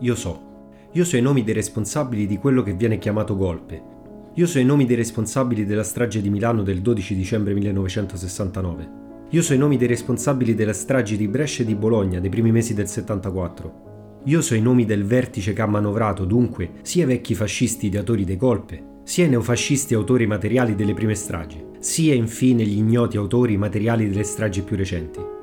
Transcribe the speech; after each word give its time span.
Io 0.00 0.14
so. 0.16 0.52
Io 0.92 1.04
so 1.04 1.16
i 1.16 1.20
nomi 1.20 1.44
dei 1.44 1.54
responsabili 1.54 2.26
di 2.26 2.36
quello 2.38 2.62
che 2.62 2.74
viene 2.74 2.98
chiamato 2.98 3.36
golpe. 3.36 3.82
Io 4.34 4.46
so 4.46 4.58
i 4.58 4.64
nomi 4.64 4.86
dei 4.86 4.96
responsabili 4.96 5.64
della 5.64 5.84
strage 5.84 6.20
di 6.20 6.28
Milano 6.28 6.62
del 6.62 6.80
12 6.80 7.14
dicembre 7.14 7.54
1969. 7.54 9.02
Io 9.30 9.42
so 9.42 9.54
i 9.54 9.58
nomi 9.58 9.76
dei 9.76 9.86
responsabili 9.86 10.54
della 10.54 10.72
strage 10.72 11.16
di 11.16 11.28
Brescia 11.28 11.62
e 11.62 11.66
di 11.66 11.74
Bologna 11.76 12.18
dei 12.18 12.30
primi 12.30 12.50
mesi 12.50 12.74
del 12.74 12.88
74. 12.88 14.22
Io 14.24 14.40
so 14.40 14.54
i 14.54 14.60
nomi 14.60 14.84
del 14.84 15.04
vertice 15.04 15.52
che 15.52 15.62
ha 15.62 15.66
manovrato 15.66 16.24
dunque 16.24 16.72
sia 16.82 17.04
i 17.04 17.06
vecchi 17.06 17.34
fascisti 17.34 17.86
ideatori 17.86 18.24
dei 18.24 18.36
golpe, 18.36 19.00
sia 19.04 19.26
i 19.26 19.28
neofascisti 19.28 19.94
autori 19.94 20.26
materiali 20.26 20.74
delle 20.74 20.94
prime 20.94 21.14
stragi, 21.14 21.62
sia 21.78 22.14
infine 22.14 22.64
gli 22.64 22.78
ignoti 22.78 23.16
autori 23.16 23.56
materiali 23.56 24.08
delle 24.08 24.24
stragi 24.24 24.62
più 24.62 24.76
recenti. 24.76 25.33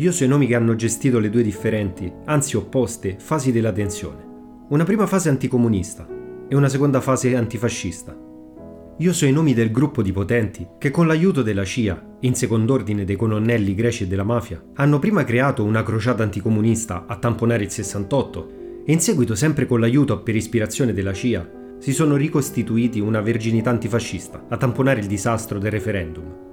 Io 0.00 0.12
so 0.12 0.24
i 0.24 0.28
nomi 0.28 0.46
che 0.46 0.54
hanno 0.54 0.76
gestito 0.76 1.18
le 1.18 1.28
due 1.28 1.42
differenti, 1.42 2.10
anzi 2.24 2.56
opposte, 2.56 3.16
fasi 3.18 3.52
della 3.52 3.70
tensione. 3.70 4.24
Una 4.70 4.84
prima 4.84 5.06
fase 5.06 5.28
anticomunista 5.28 6.08
e 6.48 6.56
una 6.56 6.70
seconda 6.70 7.02
fase 7.02 7.36
antifascista. 7.36 8.16
Io 8.96 9.12
so 9.12 9.26
i 9.26 9.32
nomi 9.32 9.52
del 9.52 9.70
gruppo 9.70 10.00
di 10.00 10.10
potenti 10.10 10.66
che 10.78 10.90
con 10.90 11.06
l'aiuto 11.06 11.42
della 11.42 11.64
CIA, 11.64 12.16
in 12.20 12.34
second'ordine 12.34 13.04
dei 13.04 13.14
colonnelli 13.14 13.74
greci 13.74 14.04
e 14.04 14.06
della 14.06 14.24
mafia, 14.24 14.64
hanno 14.76 14.98
prima 14.98 15.22
creato 15.22 15.64
una 15.64 15.82
crociata 15.82 16.22
anticomunista 16.22 17.04
a 17.06 17.16
tamponare 17.16 17.64
il 17.64 17.70
68 17.70 18.52
e 18.86 18.92
in 18.92 19.00
seguito 19.00 19.34
sempre 19.34 19.66
con 19.66 19.80
l'aiuto 19.80 20.22
per 20.22 20.34
ispirazione 20.34 20.94
della 20.94 21.12
CIA 21.12 21.76
si 21.78 21.92
sono 21.92 22.16
ricostituiti 22.16 23.00
una 23.00 23.20
verginità 23.20 23.68
antifascista 23.68 24.46
a 24.48 24.56
tamponare 24.56 25.00
il 25.00 25.06
disastro 25.06 25.58
del 25.58 25.72
referendum. 25.72 26.49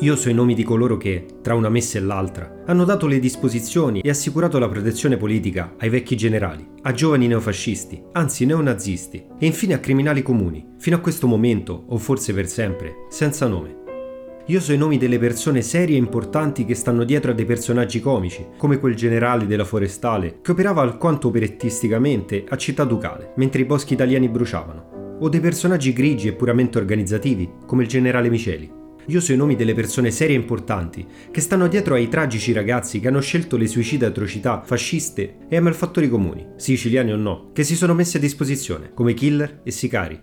Io 0.00 0.14
so 0.14 0.30
i 0.30 0.34
nomi 0.34 0.54
di 0.54 0.62
coloro 0.62 0.96
che, 0.96 1.26
tra 1.42 1.56
una 1.56 1.68
messa 1.68 1.98
e 1.98 2.00
l'altra, 2.00 2.62
hanno 2.66 2.84
dato 2.84 3.08
le 3.08 3.18
disposizioni 3.18 4.00
e 4.00 4.08
assicurato 4.10 4.60
la 4.60 4.68
protezione 4.68 5.16
politica 5.16 5.74
ai 5.76 5.88
vecchi 5.88 6.16
generali, 6.16 6.64
a 6.82 6.92
giovani 6.92 7.26
neofascisti, 7.26 8.04
anzi 8.12 8.46
neonazisti, 8.46 9.24
e 9.36 9.46
infine 9.46 9.74
a 9.74 9.80
criminali 9.80 10.22
comuni, 10.22 10.74
fino 10.78 10.94
a 10.94 11.00
questo 11.00 11.26
momento, 11.26 11.86
o 11.88 11.98
forse 11.98 12.32
per 12.32 12.46
sempre, 12.46 13.06
senza 13.08 13.48
nome. 13.48 13.76
Io 14.46 14.60
so 14.60 14.72
i 14.72 14.78
nomi 14.78 14.98
delle 14.98 15.18
persone 15.18 15.62
serie 15.62 15.96
e 15.96 15.98
importanti 15.98 16.64
che 16.64 16.76
stanno 16.76 17.02
dietro 17.02 17.32
a 17.32 17.34
dei 17.34 17.44
personaggi 17.44 17.98
comici, 17.98 18.46
come 18.56 18.78
quel 18.78 18.94
generale 18.94 19.48
della 19.48 19.64
forestale 19.64 20.38
che 20.40 20.52
operava 20.52 20.80
alquanto 20.80 21.26
operettisticamente 21.26 22.44
a 22.48 22.56
Città 22.56 22.84
Ducale, 22.84 23.32
mentre 23.34 23.62
i 23.62 23.66
boschi 23.66 23.94
italiani 23.94 24.28
bruciavano, 24.28 25.16
o 25.18 25.28
dei 25.28 25.40
personaggi 25.40 25.92
grigi 25.92 26.28
e 26.28 26.34
puramente 26.34 26.78
organizzativi, 26.78 27.50
come 27.66 27.82
il 27.82 27.88
generale 27.88 28.30
Miceli. 28.30 28.77
Io 29.08 29.20
so 29.20 29.32
i 29.32 29.36
nomi 29.36 29.56
delle 29.56 29.72
persone 29.72 30.10
serie 30.10 30.36
e 30.36 30.38
importanti 30.38 31.06
che 31.30 31.40
stanno 31.40 31.66
dietro 31.66 31.94
ai 31.94 32.08
tragici 32.08 32.52
ragazzi 32.52 33.00
che 33.00 33.08
hanno 33.08 33.22
scelto 33.22 33.56
le 33.56 33.66
suicide 33.66 34.04
atrocità 34.04 34.60
fasciste 34.62 35.38
e 35.48 35.56
ai 35.56 35.62
malfattori 35.62 36.10
comuni, 36.10 36.46
siciliani 36.56 37.12
o 37.12 37.16
no, 37.16 37.50
che 37.54 37.64
si 37.64 37.74
sono 37.74 37.94
messi 37.94 38.18
a 38.18 38.20
disposizione, 38.20 38.92
come 38.92 39.14
killer 39.14 39.62
e 39.64 39.70
sicari. 39.70 40.20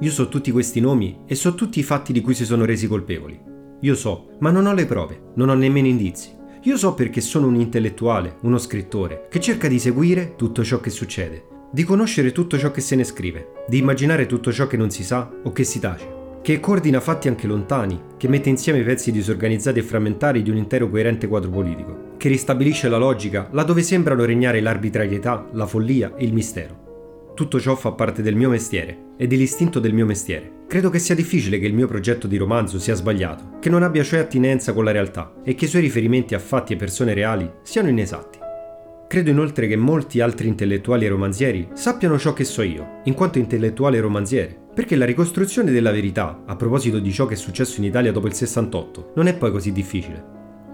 Io 0.00 0.10
so 0.10 0.28
tutti 0.28 0.50
questi 0.50 0.78
nomi 0.78 1.20
e 1.26 1.34
so 1.34 1.54
tutti 1.54 1.78
i 1.78 1.82
fatti 1.82 2.12
di 2.12 2.20
cui 2.20 2.34
si 2.34 2.44
sono 2.44 2.66
resi 2.66 2.86
colpevoli. 2.86 3.40
Io 3.80 3.94
so, 3.94 4.36
ma 4.40 4.50
non 4.50 4.66
ho 4.66 4.74
le 4.74 4.84
prove, 4.84 5.30
non 5.36 5.48
ho 5.48 5.54
nemmeno 5.54 5.86
indizi. 5.86 6.36
Io 6.64 6.76
so 6.76 6.92
perché 6.92 7.22
sono 7.22 7.46
un 7.46 7.54
intellettuale, 7.54 8.36
uno 8.42 8.58
scrittore, 8.58 9.28
che 9.30 9.40
cerca 9.40 9.68
di 9.68 9.78
seguire 9.78 10.34
tutto 10.36 10.62
ciò 10.62 10.80
che 10.80 10.90
succede, 10.90 11.46
di 11.72 11.82
conoscere 11.82 12.32
tutto 12.32 12.58
ciò 12.58 12.70
che 12.72 12.82
se 12.82 12.94
ne 12.94 13.04
scrive, 13.04 13.64
di 13.66 13.78
immaginare 13.78 14.26
tutto 14.26 14.52
ciò 14.52 14.66
che 14.66 14.76
non 14.76 14.90
si 14.90 15.02
sa 15.02 15.30
o 15.42 15.50
che 15.50 15.64
si 15.64 15.78
tace 15.78 16.16
che 16.42 16.60
coordina 16.60 17.00
fatti 17.00 17.28
anche 17.28 17.46
lontani, 17.46 18.00
che 18.16 18.28
mette 18.28 18.48
insieme 18.48 18.78
i 18.78 18.84
pezzi 18.84 19.12
disorganizzati 19.12 19.78
e 19.78 19.82
frammentari 19.82 20.42
di 20.42 20.50
un 20.50 20.56
intero 20.56 20.88
coerente 20.88 21.28
quadro 21.28 21.50
politico, 21.50 22.14
che 22.16 22.28
ristabilisce 22.28 22.88
la 22.88 22.96
logica 22.96 23.48
laddove 23.52 23.82
sembrano 23.82 24.24
regnare 24.24 24.60
l'arbitrarietà, 24.60 25.48
la 25.52 25.66
follia 25.66 26.14
e 26.16 26.24
il 26.24 26.32
mistero. 26.32 26.86
Tutto 27.34 27.60
ciò 27.60 27.76
fa 27.76 27.92
parte 27.92 28.22
del 28.22 28.34
mio 28.34 28.48
mestiere 28.48 29.12
e 29.16 29.26
dell'istinto 29.26 29.78
del 29.78 29.92
mio 29.92 30.06
mestiere. 30.06 30.64
Credo 30.66 30.90
che 30.90 30.98
sia 30.98 31.14
difficile 31.14 31.58
che 31.58 31.66
il 31.66 31.74
mio 31.74 31.86
progetto 31.86 32.26
di 32.26 32.36
romanzo 32.36 32.78
sia 32.78 32.94
sbagliato, 32.94 33.58
che 33.60 33.70
non 33.70 33.82
abbia 33.82 34.02
cioè 34.02 34.18
attinenza 34.18 34.72
con 34.72 34.84
la 34.84 34.90
realtà 34.90 35.34
e 35.44 35.54
che 35.54 35.66
i 35.66 35.68
suoi 35.68 35.82
riferimenti 35.82 36.34
a 36.34 36.38
fatti 36.40 36.72
e 36.72 36.76
persone 36.76 37.14
reali 37.14 37.48
siano 37.62 37.88
inesatti. 37.88 38.38
Credo 39.08 39.30
inoltre 39.30 39.66
che 39.66 39.76
molti 39.76 40.20
altri 40.20 40.48
intellettuali 40.48 41.06
e 41.06 41.08
romanzieri 41.08 41.68
sappiano 41.72 42.18
ciò 42.18 42.34
che 42.34 42.44
so 42.44 42.60
io, 42.60 43.00
in 43.04 43.14
quanto 43.14 43.38
intellettuale 43.38 43.96
e 43.96 44.00
romanziere, 44.00 44.66
perché 44.78 44.94
la 44.94 45.06
ricostruzione 45.06 45.72
della 45.72 45.90
verità, 45.90 46.44
a 46.46 46.54
proposito 46.54 47.00
di 47.00 47.10
ciò 47.10 47.26
che 47.26 47.34
è 47.34 47.36
successo 47.36 47.80
in 47.80 47.86
Italia 47.86 48.12
dopo 48.12 48.28
il 48.28 48.34
68, 48.34 49.10
non 49.16 49.26
è 49.26 49.34
poi 49.34 49.50
così 49.50 49.72
difficile. 49.72 50.24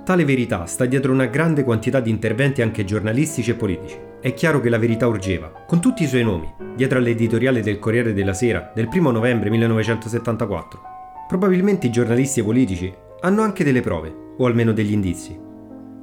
Tale 0.04 0.26
verità 0.26 0.66
sta 0.66 0.84
dietro 0.84 1.10
una 1.10 1.25
grande 1.25 1.65
quantità 1.65 2.00
di 2.00 2.10
interventi 2.10 2.60
anche 2.60 2.84
giornalistici 2.84 3.53
e 3.53 3.54
politici. 3.54 3.97
È 4.20 4.34
chiaro 4.34 4.60
che 4.60 4.69
la 4.69 4.76
verità 4.76 5.06
urgeva, 5.06 5.50
con 5.66 5.81
tutti 5.81 6.03
i 6.03 6.06
suoi 6.06 6.22
nomi, 6.22 6.53
dietro 6.76 6.98
all'editoriale 6.98 7.62
del 7.62 7.78
Corriere 7.78 8.12
della 8.12 8.34
Sera 8.34 8.72
del 8.75 8.91
1 8.92 9.10
novembre 9.10 9.48
1974. 9.48 10.81
Probabilmente 11.26 11.86
i 11.86 11.91
giornalisti 11.91 12.41
e 12.41 12.44
politici 12.44 12.94
hanno 13.21 13.41
anche 13.41 13.65
delle 13.65 13.81
prove, 13.81 14.15
o 14.36 14.44
almeno 14.44 14.75
degli 14.75 14.92
indizi. 14.92 15.34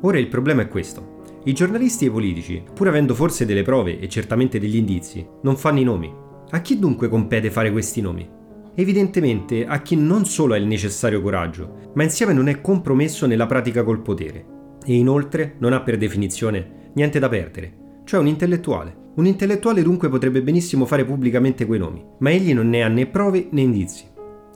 Ora 0.01 0.18
il 0.18 0.28
problema 0.28 0.63
è 0.63 0.68
questo. 0.68 1.19
I 1.44 1.53
giornalisti 1.53 2.06
e 2.06 2.07
i 2.07 2.12
politici, 2.12 2.63
pur 2.73 2.88
avendo 2.88 3.13
forse 3.13 3.45
delle 3.45 3.62
prove 3.62 4.00
e 4.00 4.09
certamente 4.09 4.57
degli 4.57 4.78
indizi, 4.78 5.23
non 5.44 5.56
fanno 5.56 5.79
i 5.81 5.83
nomi. 5.83 6.29
A 6.53 6.59
chi 6.59 6.78
dunque 6.79 7.07
compete 7.07 7.50
fare 7.50 7.72
questi 7.72 8.01
nomi? 8.01 8.28
Evidentemente 8.75 9.66
a 9.66 9.81
chi 9.81 9.95
non 9.95 10.25
solo 10.25 10.53
ha 10.53 10.57
il 10.57 10.66
necessario 10.66 11.22
coraggio, 11.22 11.91
ma 11.94 12.03
insieme 12.03 12.34
non 12.34 12.50
è 12.50 12.59
compromesso 12.59 13.25
nella 13.25 13.45
pratica 13.45 13.84
col 13.84 14.01
potere. 14.01 14.45
E 14.85 14.94
inoltre 14.94 15.56
non 15.59 15.72
ha 15.72 15.79
per 15.79 15.97
definizione 15.97 16.89
niente 16.95 17.19
da 17.19 17.29
perdere, 17.29 18.01
cioè 18.03 18.19
un 18.19 18.28
intellettuale. 18.28 18.94
Un 19.16 19.28
intellettuale 19.28 19.81
dunque 19.81 20.09
potrebbe 20.09 20.41
benissimo 20.41 20.85
fare 20.85 21.06
pubblicamente 21.06 21.66
quei 21.66 21.79
nomi, 21.79 22.03
ma 22.19 22.31
egli 22.31 22.53
non 22.53 22.68
ne 22.68 22.83
ha 22.83 22.89
né 22.89 23.06
prove 23.07 23.47
né 23.50 23.62
indizi. 23.62 24.03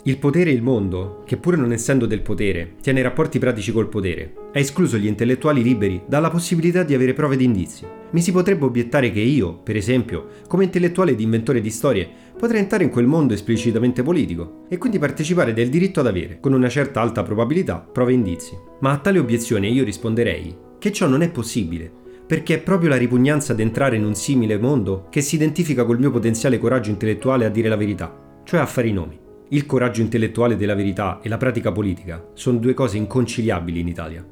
Il 0.07 0.19
potere 0.19 0.51
e 0.51 0.53
il 0.53 0.61
mondo, 0.61 1.23
che 1.25 1.35
pur 1.35 1.57
non 1.57 1.71
essendo 1.71 2.05
del 2.05 2.21
potere, 2.21 2.75
tiene 2.79 3.01
rapporti 3.01 3.39
pratici 3.39 3.71
col 3.71 3.89
potere, 3.89 4.35
ha 4.53 4.59
escluso 4.59 4.97
gli 4.97 5.07
intellettuali 5.07 5.63
liberi 5.63 6.03
dalla 6.05 6.29
possibilità 6.29 6.83
di 6.83 6.93
avere 6.93 7.15
prove 7.15 7.35
di 7.35 7.43
indizi. 7.43 7.87
Mi 8.11 8.21
si 8.21 8.31
potrebbe 8.31 8.65
obiettare 8.65 9.11
che 9.11 9.21
io, 9.21 9.57
per 9.63 9.75
esempio, 9.75 10.27
come 10.47 10.65
intellettuale 10.65 11.13
ed 11.13 11.21
inventore 11.21 11.59
di 11.59 11.71
storie, 11.71 12.07
potrei 12.37 12.61
entrare 12.61 12.83
in 12.83 12.91
quel 12.91 13.07
mondo 13.07 13.33
esplicitamente 13.33 14.03
politico 14.03 14.65
e 14.69 14.77
quindi 14.77 14.99
partecipare 14.99 15.53
del 15.53 15.69
diritto 15.69 16.01
ad 16.01 16.07
avere, 16.07 16.39
con 16.39 16.53
una 16.53 16.69
certa 16.69 17.01
alta 17.01 17.23
probabilità, 17.23 17.79
prove 17.79 18.11
e 18.11 18.13
indizi. 18.13 18.55
Ma 18.81 18.91
a 18.91 18.97
tale 18.99 19.17
obiezione 19.17 19.69
io 19.69 19.83
risponderei 19.83 20.55
che 20.77 20.91
ciò 20.91 21.07
non 21.07 21.23
è 21.23 21.31
possibile, 21.31 21.91
perché 22.27 22.53
è 22.53 22.59
proprio 22.59 22.89
la 22.89 22.97
ripugnanza 22.97 23.53
ad 23.53 23.59
entrare 23.59 23.95
in 23.95 24.05
un 24.05 24.13
simile 24.13 24.59
mondo 24.59 25.07
che 25.09 25.21
si 25.21 25.33
identifica 25.33 25.83
col 25.83 25.97
mio 25.97 26.11
potenziale 26.11 26.59
coraggio 26.59 26.91
intellettuale 26.91 27.45
a 27.45 27.49
dire 27.49 27.69
la 27.69 27.75
verità, 27.75 28.41
cioè 28.43 28.59
a 28.59 28.67
fare 28.67 28.87
i 28.87 28.93
nomi. 28.93 29.23
Il 29.49 29.67
coraggio 29.67 30.01
intellettuale 30.01 30.57
della 30.57 30.73
verità 30.73 31.19
e 31.21 31.29
la 31.29 31.37
pratica 31.37 31.71
politica 31.71 32.31
sono 32.33 32.57
due 32.57 32.73
cose 32.73 32.97
inconciliabili 32.97 33.79
in 33.79 33.87
Italia. 33.87 34.25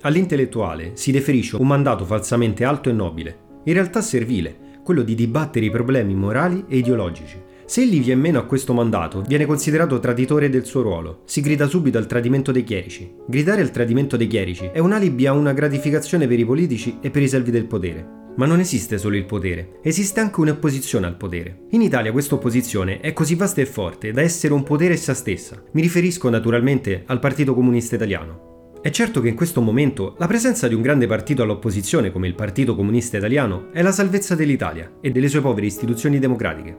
All'intellettuale 0.00 0.92
si 0.94 1.12
deferisce 1.12 1.56
un 1.56 1.66
mandato 1.66 2.06
falsamente 2.06 2.64
alto 2.64 2.88
e 2.88 2.92
nobile, 2.94 3.38
in 3.64 3.74
realtà 3.74 4.00
servile, 4.00 4.78
quello 4.82 5.02
di 5.02 5.14
dibattere 5.14 5.66
i 5.66 5.70
problemi 5.70 6.14
morali 6.14 6.64
e 6.68 6.78
ideologici. 6.78 7.36
Se 7.66 7.82
egli 7.82 8.00
viene 8.02 8.22
meno 8.22 8.38
a 8.38 8.44
questo 8.44 8.72
mandato, 8.72 9.22
viene 9.28 9.44
considerato 9.44 10.00
traditore 10.00 10.48
del 10.48 10.64
suo 10.64 10.80
ruolo. 10.80 11.20
Si 11.26 11.42
grida 11.42 11.66
subito 11.66 11.98
al 11.98 12.06
tradimento 12.06 12.50
dei 12.50 12.64
chierici. 12.64 13.12
Gridare 13.26 13.60
al 13.60 13.70
tradimento 13.70 14.16
dei 14.16 14.26
chierici 14.26 14.70
è 14.72 14.78
un 14.78 14.92
alibi 14.92 15.26
a 15.26 15.34
una 15.34 15.52
gratificazione 15.52 16.26
per 16.26 16.38
i 16.38 16.46
politici 16.46 16.96
e 17.02 17.10
per 17.10 17.20
i 17.20 17.28
servi 17.28 17.50
del 17.50 17.66
potere. 17.66 18.29
Ma 18.40 18.46
non 18.46 18.58
esiste 18.58 18.96
solo 18.96 19.16
il 19.16 19.26
potere, 19.26 19.80
esiste 19.82 20.18
anche 20.18 20.40
un'opposizione 20.40 21.04
al 21.04 21.18
potere. 21.18 21.64
In 21.72 21.82
Italia 21.82 22.10
questa 22.10 22.36
opposizione 22.36 23.00
è 23.00 23.12
così 23.12 23.34
vasta 23.34 23.60
e 23.60 23.66
forte 23.66 24.12
da 24.12 24.22
essere 24.22 24.54
un 24.54 24.62
potere 24.62 24.94
essa 24.94 25.12
stessa. 25.12 25.62
Mi 25.72 25.82
riferisco 25.82 26.30
naturalmente 26.30 27.02
al 27.04 27.18
Partito 27.18 27.52
Comunista 27.52 27.96
Italiano. 27.96 28.78
È 28.80 28.88
certo 28.88 29.20
che 29.20 29.28
in 29.28 29.34
questo 29.34 29.60
momento 29.60 30.14
la 30.16 30.26
presenza 30.26 30.68
di 30.68 30.74
un 30.74 30.80
grande 30.80 31.06
partito 31.06 31.42
all'opposizione 31.42 32.10
come 32.10 32.28
il 32.28 32.34
Partito 32.34 32.74
Comunista 32.74 33.18
Italiano 33.18 33.70
è 33.72 33.82
la 33.82 33.92
salvezza 33.92 34.34
dell'Italia 34.34 34.90
e 35.02 35.10
delle 35.10 35.28
sue 35.28 35.42
povere 35.42 35.66
istituzioni 35.66 36.18
democratiche. 36.18 36.74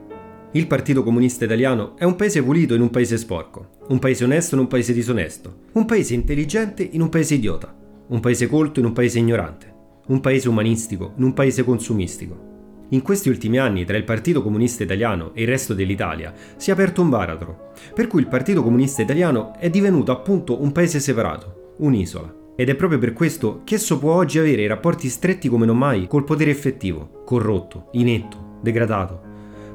Il 0.54 0.66
Partito 0.66 1.04
Comunista 1.04 1.46
Italiano 1.46 1.96
è 1.96 2.06
un 2.06 2.16
paese 2.16 2.42
pulito 2.42 2.74
in 2.74 2.82
un 2.82 2.90
paese 2.90 3.20
sporco, 3.20 3.82
un 3.90 4.00
paese 4.00 4.24
onesto 4.24 4.56
in 4.56 4.62
un 4.62 4.68
paese 4.68 4.94
disonesto, 4.94 5.58
un 5.74 5.86
paese 5.86 6.16
intelligente 6.16 6.82
in 6.82 7.02
un 7.02 7.10
paese 7.10 7.36
idiota, 7.36 7.72
un 8.08 8.20
paese 8.20 8.48
colto 8.48 8.80
in 8.80 8.88
un 8.88 8.94
paese 8.94 9.20
ignorante, 9.20 9.71
un 10.08 10.20
paese 10.20 10.50
umanistico 10.50 11.14
in 11.18 11.24
un 11.24 11.34
paese 11.34 11.64
consumistico. 11.64 12.50
In 12.90 13.02
questi 13.02 13.30
ultimi 13.30 13.58
anni 13.58 13.86
tra 13.86 13.96
il 13.96 14.04
Partito 14.04 14.44
Comunista 14.44 14.84
Italiano 14.84 15.32
e 15.34 15.44
il 15.44 15.48
resto 15.48 15.74
dell'Italia 15.74 16.34
si 16.58 16.70
è 16.70 16.74
aperto 16.74 17.02
un 17.02 17.10
baratro, 17.10 17.72
per 17.94 18.08
cui 18.08 18.20
il 18.20 18.28
Partito 18.28 18.62
Comunista 18.62 19.02
Italiano 19.02 19.56
è 19.58 19.70
divenuto 19.70 20.12
appunto 20.12 20.62
un 20.62 20.74
paese 20.74 21.00
separato, 21.00 21.76
un'isola. 21.78 22.36
Ed 22.58 22.68
è 22.68 22.76
proprio 22.76 23.00
per 23.00 23.14
questo 23.14 23.62
che 23.64 23.76
esso 23.76 23.98
può 23.98 24.14
oggi 24.14 24.40
avere 24.40 24.68
rapporti 24.68 25.08
stretti 25.08 25.48
come 25.48 25.66
non 25.66 25.78
mai 25.78 26.08
col 26.08 26.26
potere 26.26 26.52
effettivo, 26.52 27.24
corrotto, 27.26 27.88
inetto, 27.92 28.58
degradato. 28.62 29.22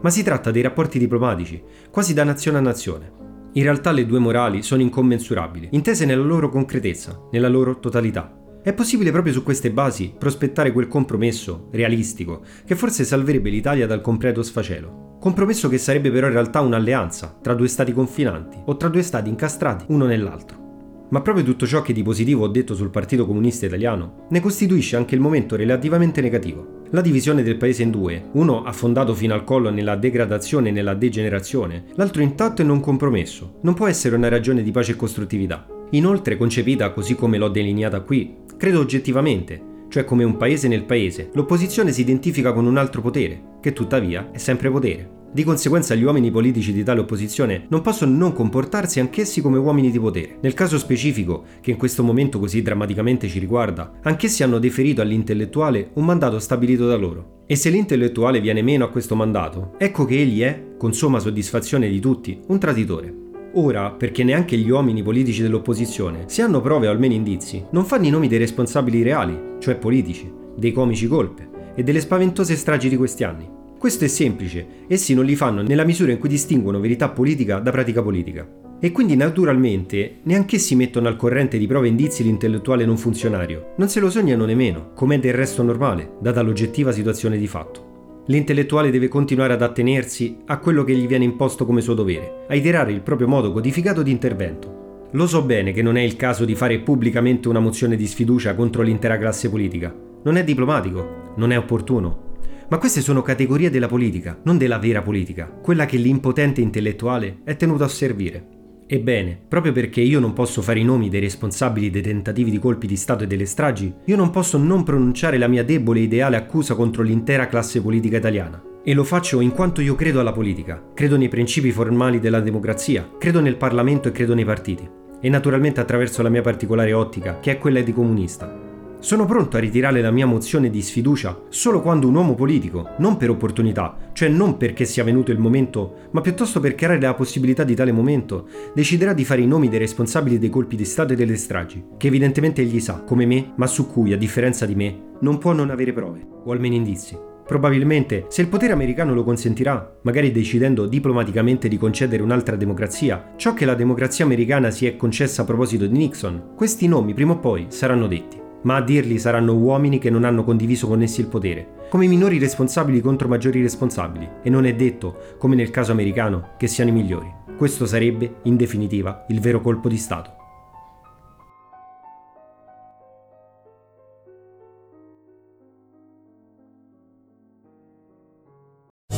Ma 0.03 0.11
si 0.11 0.23
tratta 0.23 0.51
dei 0.51 0.61
rapporti 0.61 0.99
diplomatici, 0.99 1.63
quasi 1.91 2.13
da 2.13 2.23
nazione 2.23 2.59
a 2.59 2.61
nazione. 2.61 3.11
In 3.53 3.63
realtà 3.63 3.93
le 3.93 4.05
due 4.05 4.19
morali 4.19 4.63
sono 4.63 4.83
incommensurabili, 4.83 5.69
intese 5.71 6.05
nella 6.05 6.23
loro 6.23 6.51
concretezza, 6.51 7.19
nella 7.31 7.49
loro 7.49 7.79
totalità. 7.79 8.31
È 8.67 8.73
possibile 8.73 9.13
proprio 9.13 9.33
su 9.33 9.45
queste 9.45 9.71
basi 9.71 10.13
prospettare 10.19 10.73
quel 10.73 10.89
compromesso, 10.89 11.69
realistico, 11.71 12.43
che 12.65 12.75
forse 12.75 13.05
salverebbe 13.05 13.49
l'Italia 13.49 13.87
dal 13.87 14.01
completo 14.01 14.43
sfacelo. 14.43 15.19
Compromesso 15.21 15.69
che 15.69 15.79
sarebbe 15.79 16.11
però 16.11 16.27
in 16.27 16.33
realtà 16.33 16.63
un'alleanza 16.63 17.39
tra 17.41 17.55
due 17.55 17.69
stati 17.69 17.93
confinanti 17.93 18.59
o 18.65 18.77
tra 18.77 18.89
due 18.89 19.03
stati 19.03 19.29
incastrati 19.29 19.85
uno 19.91 20.07
nell'altro. 20.07 21.07
Ma 21.11 21.21
proprio 21.21 21.45
tutto 21.45 21.65
ciò 21.65 21.81
che 21.81 21.93
di 21.93 22.03
positivo 22.03 22.43
ho 22.43 22.49
detto 22.49 22.75
sul 22.75 22.91
Partito 22.91 23.25
Comunista 23.25 23.67
Italiano 23.67 24.27
ne 24.31 24.41
costituisce 24.41 24.97
anche 24.97 25.15
il 25.15 25.21
momento 25.21 25.55
relativamente 25.55 26.21
negativo. 26.21 26.83
La 26.91 27.03
divisione 27.03 27.45
del 27.45 27.59
paese 27.59 27.85
in 27.85 27.93
due, 27.93 28.31
uno 28.33 28.65
affondato 28.65 29.15
fino 29.15 29.35
al 29.35 29.45
collo 29.45 29.71
nella 29.71 29.95
degradazione 29.95 30.71
e 30.71 30.73
nella 30.73 30.95
degenerazione, 30.95 31.85
l'altro 31.95 32.21
intatto 32.21 32.63
e 32.63 32.65
non 32.65 32.81
compromesso, 32.81 33.59
non 33.63 33.75
può 33.75 33.87
essere 33.87 34.17
una 34.17 34.29
ragione 34.29 34.65
di 34.65 34.73
pace 34.73 34.91
e 34.91 34.97
costruttività. 34.97 35.69
Inoltre, 35.91 36.37
concepita 36.37 36.91
così 36.91 37.15
come 37.15 37.39
l'ho 37.39 37.49
delineata 37.49 38.01
qui, 38.01 38.39
credo 38.57 38.81
oggettivamente, 38.81 39.75
cioè 39.89 40.05
come 40.05 40.25
un 40.25 40.37
paese 40.37 40.69
nel 40.69 40.85
paese, 40.85 41.31
l'opposizione 41.33 41.93
si 41.93 42.01
identifica 42.01 42.53
con 42.53 42.67
un 42.67 42.77
altro 42.77 43.01
potere, 43.01 43.59
che 43.61 43.73
tuttavia 43.73 44.31
è 44.33 44.39
sempre 44.39 44.71
potere. 44.71 45.15
Di 45.33 45.45
conseguenza 45.45 45.95
gli 45.95 46.03
uomini 46.03 46.31
politici 46.31 46.73
di 46.73 46.83
tale 46.83 47.01
opposizione 47.01 47.67
non 47.69 47.83
possono 47.83 48.17
non 48.17 48.33
comportarsi 48.33 49.01
anch'essi 49.01 49.43
come 49.43 49.59
uomini 49.59 49.91
di 49.91 50.01
potere. 50.01 50.39
Nel 50.41 50.55
caso 50.55 50.79
specifico, 50.79 51.45
che 51.61 51.73
in 51.73 51.77
questo 51.77 52.03
momento 52.03 52.39
così 52.39 52.63
drammaticamente 52.63 53.29
ci 53.29 53.39
riguarda, 53.39 53.99
anch'essi 54.03 54.43
hanno 54.43 54.59
deferito 54.59 55.03
all'intellettuale 55.03 55.91
un 55.95 56.07
mandato 56.07 56.39
stabilito 56.39 56.87
da 56.87 56.97
loro. 56.97 57.43
E 57.47 57.55
se 57.55 57.69
l'intellettuale 57.69 58.41
viene 58.41 58.63
meno 58.63 58.87
a 58.87 58.91
questo 58.91 59.15
mandato, 59.15 59.75
ecco 59.77 60.07
che 60.07 60.19
egli 60.19 60.41
è, 60.41 60.75
con 60.79 60.95
somma 60.95 61.19
soddisfazione 61.19 61.89
di 61.91 62.01
tutti, 62.01 62.41
un 62.47 62.59
traditore. 62.59 63.26
Ora, 63.59 63.91
perché 63.91 64.23
neanche 64.23 64.59
gli 64.59 64.69
uomini 64.69 65.03
politici 65.03 65.41
dell'opposizione, 65.41 66.25
se 66.27 66.43
hanno 66.43 66.61
prove 66.61 66.89
o 66.89 66.91
almeno 66.91 67.15
indizi, 67.15 67.65
non 67.71 67.87
fanno 67.87 68.05
i 68.05 68.11
nomi 68.11 68.29
dei 68.29 68.37
responsabili 68.37 69.03
reali, 69.03 69.57
cioè 69.61 69.77
politici, 69.77 70.31
dei 70.55 70.73
comici 70.73 71.07
colpe 71.07 71.49
e 71.75 71.83
delle 71.83 72.01
spaventose 72.01 72.55
stragi 72.55 72.91
di 72.91 72.97
questi 72.97 73.25
anni. 73.25 73.49
Questo 73.79 74.05
è 74.05 74.09
semplice, 74.09 74.67
essi 74.89 75.15
non 75.15 75.25
li 75.25 75.35
fanno 75.37 75.63
nella 75.63 75.85
misura 75.85 76.13
in 76.13 76.19
cui 76.19 76.29
distinguono 76.29 76.81
verità 76.81 77.09
politica 77.09 77.59
da 77.59 77.71
pratica 77.71 78.03
politica. 78.03 78.47
E 78.79 78.93
quindi 78.93 79.17
naturalmente 79.17 80.17
neanche 80.25 80.59
si 80.59 80.75
mettono 80.75 81.09
al 81.09 81.17
corrente 81.17 81.57
di 81.57 81.67
prove 81.67 81.87
e 81.87 81.91
indizi 81.91 82.23
l'intellettuale 82.25 82.85
non 82.85 82.99
funzionario, 82.99 83.73
non 83.79 83.89
se 83.89 84.01
lo 84.01 84.11
sognano 84.11 84.45
nemmeno, 84.45 84.91
come 84.95 85.15
è 85.15 85.19
del 85.19 85.33
resto 85.33 85.63
normale, 85.63 86.17
data 86.21 86.43
l'oggettiva 86.43 86.93
situazione 86.93 87.39
di 87.39 87.47
fatto. 87.47 87.96
L'intellettuale 88.29 88.91
deve 88.91 89.07
continuare 89.07 89.53
ad 89.53 89.63
attenersi 89.63 90.39
a 90.47 90.59
quello 90.59 90.83
che 90.83 90.95
gli 90.95 91.07
viene 91.07 91.25
imposto 91.25 91.65
come 91.65 91.81
suo 91.81 91.95
dovere, 91.95 92.45
a 92.49 92.57
iterare 92.57 92.91
il 92.91 93.01
proprio 93.01 93.29
modo 93.29 93.53
codificato 93.53 94.03
di 94.03 94.11
intervento. 94.11 95.09
Lo 95.13 95.29
so 95.29 95.43
bene 95.43 95.73
che 95.73 95.83
non 95.83 95.97
è 95.97 96.03
il 96.03 96.17
caso 96.17 96.45
di 96.45 96.57
fare 96.57 96.81
pubblicamente 96.81 97.49
una 97.49 97.61
mozione 97.61 97.95
di 97.95 98.07
sfiducia 98.07 98.57
contro 98.57 98.83
l'intera 98.83 99.17
classe 99.17 99.49
politica. 99.49 99.95
Non 100.25 100.37
è 100.37 100.43
diplomatico, 100.43 101.35
non 101.37 101.53
è 101.53 101.59
opportuno, 101.59 102.35
ma 102.69 102.79
queste 102.79 103.01
sono 103.01 103.23
categorie 103.23 103.71
della 103.71 103.87
politica, 103.87 104.37
non 104.43 104.59
della 104.59 104.79
vera 104.79 105.03
politica, 105.03 105.47
quella 105.47 105.87
che 105.87 105.97
l'impotente 105.97 106.61
intellettuale 106.61 107.39
è 107.45 107.55
tenuto 107.57 107.85
a 107.85 107.89
servire. 107.89 108.56
Ebbene, 108.89 109.37
proprio 109.49 109.73
perché 109.73 110.01
io 110.01 110.21
non 110.21 110.33
posso 110.33 110.63
fare 110.63 110.79
i 110.79 110.85
nomi 110.85 111.09
dei 111.09 111.19
responsabili 111.19 111.91
dei 111.91 112.03
tentativi 112.03 112.53
di 112.53 112.61
colpi 112.61 112.87
di 112.87 112.97
Stato 112.97 113.25
e 113.25 113.27
delle 113.27 113.45
stragi, 113.45 113.93
io 114.05 114.15
non 114.15 114.31
posso 114.31 114.59
non 114.59 114.85
pronunciare 114.85 115.39
la 115.39 115.49
mia 115.49 115.65
debole 115.65 115.99
e 115.99 116.03
ideale 116.05 116.37
accusa 116.37 116.77
contro 116.77 117.03
l'intera 117.03 117.49
classe 117.49 117.83
politica 117.83 118.19
italiana. 118.19 118.63
E 118.85 118.95
lo 118.95 119.03
faccio 119.03 119.41
in 119.41 119.51
quanto 119.51 119.81
io 119.81 119.97
credo 119.97 120.21
alla 120.21 120.33
politica, 120.33 120.81
credo 120.95 121.17
nei 121.17 121.29
principi 121.29 121.73
formali 121.73 122.21
della 122.21 122.39
democrazia, 122.39 123.11
credo 123.19 123.41
nel 123.41 123.57
Parlamento 123.57 124.07
e 124.07 124.13
credo 124.13 124.35
nei 124.35 124.45
partiti. 124.45 124.89
E 125.21 125.29
naturalmente 125.29 125.81
attraverso 125.81 126.23
la 126.23 126.29
mia 126.29 126.43
particolare 126.43 126.93
ottica, 126.93 127.41
che 127.41 127.51
è 127.51 127.59
quella 127.59 127.81
di 127.81 127.93
comunista. 127.93 128.66
Sono 128.99 129.27
pronto 129.27 129.57
a 129.57 129.61
ritirare 129.61 130.01
la 130.01 130.11
mia 130.11 130.27
mozione 130.27 130.71
di 130.71 130.81
sfiducia 130.81 131.39
solo 131.49 131.81
quando 131.81 132.09
un 132.09 132.15
uomo 132.15 132.35
politico, 132.35 132.89
non 132.99 133.17
per 133.17 133.31
opportunità, 133.31 134.11
cioè 134.13 134.29
non 134.29 134.57
perché 134.57 134.85
sia 134.85 135.05
venuto 135.05 135.31
il 135.31 135.39
momento, 135.39 136.09
ma 136.13 136.23
piuttosto 136.23 136.61
per 136.61 136.75
creare 136.75 136.99
la 136.99 137.15
possibilità 137.15 137.63
di 137.63 137.75
tale 137.75 137.93
momento, 137.93 138.49
deciderà 138.75 139.13
di 139.13 139.25
fare 139.25 139.43
i 139.43 139.47
nomi 139.47 139.69
dei 139.69 139.79
responsabili 139.79 140.39
dei 140.39 140.51
colpi 140.51 140.77
di 140.77 140.85
Stato 140.85 141.13
e 141.13 141.17
delle 141.17 141.37
stragi, 141.37 141.85
che 141.97 142.07
evidentemente 142.07 142.63
egli 142.63 142.81
sa, 142.81 143.03
come 143.03 143.27
me, 143.27 143.53
ma 143.57 143.67
su 143.67 143.87
cui, 143.87 144.13
a 144.13 144.17
differenza 144.17 144.67
di 144.67 144.75
me, 144.75 144.99
non 145.21 145.39
può 145.39 145.53
non 145.53 145.71
avere 145.71 145.93
prove, 145.93 146.27
o 146.45 146.51
almeno 146.51 146.75
indizi. 146.75 147.17
Probabilmente, 147.47 148.25
se 148.29 148.41
il 148.41 148.49
potere 148.49 148.73
americano 148.73 149.15
lo 149.15 149.23
consentirà, 149.23 149.99
magari 150.03 150.33
decidendo 150.33 150.87
diplomaticamente 150.87 151.69
di 151.69 151.77
concedere 151.77 152.25
un'altra 152.25 152.57
democrazia, 152.57 153.35
ciò 153.37 153.55
che 153.55 153.65
la 153.65 153.75
democrazia 153.75 154.25
americana 154.25 154.73
si 154.73 154.87
è 154.87 154.97
concessa 154.97 155.43
a 155.43 155.45
proposito 155.45 155.87
di 155.87 155.97
Nixon, 155.97 156.55
questi 156.57 156.89
nomi 156.89 157.15
prima 157.15 157.35
o 157.35 157.39
poi 157.39 157.67
saranno 157.69 158.09
detti 158.09 158.36
ma 158.67 158.77
a 158.77 158.83
dirli 158.83 159.19
saranno 159.19 159.55
uomini 159.55 159.99
che 159.99 160.11
non 160.11 160.25
hanno 160.25 160.43
condiviso 160.43 160.89
con 160.89 161.01
essi 161.01 161.21
il 161.21 161.29
potere, 161.29 161.87
come 161.89 162.09
minori 162.09 162.39
responsabili 162.39 163.01
contro 163.01 163.29
maggiori 163.29 163.63
responsabili, 163.63 164.29
e 164.43 164.51
non 164.51 164.67
è 164.67 164.75
detto, 164.75 165.37
come 165.39 165.55
nel 165.55 165.71
caso 165.71 165.93
americano, 165.93 166.51
che 166.59 166.67
siano 166.67 166.91
i 166.91 166.93
migliori. 166.93 167.33
Questo 167.57 167.87
sarebbe, 167.87 168.39
in 168.43 168.57
definitiva, 168.57 169.25
il 169.29 169.39
vero 169.39 169.61
colpo 169.61 169.89
di 169.89 169.97
Stato. 169.97 170.35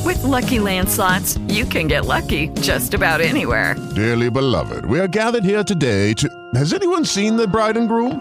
With 0.04 0.22
lucky 0.25 0.58
landslots, 0.58 1.40
you 1.49 1.66
can 1.66 1.87
get 1.87 2.04
lucky 2.04 2.50
just 2.61 2.92
about 2.92 3.22
anywhere. 3.22 3.76
Dearly 3.94 4.30
beloved, 4.30 4.84
we 4.84 5.00
are 5.00 5.08
gathered 5.08 5.44
here 5.44 5.64
today 5.64 6.12
to. 6.14 6.28
Has 6.54 6.75
anyone 6.75 7.06
seen 7.06 7.37
the 7.37 7.46
bride 7.46 7.78
and 7.78 7.88
groom? 7.88 8.20